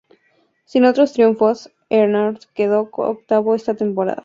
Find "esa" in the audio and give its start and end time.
3.53-3.75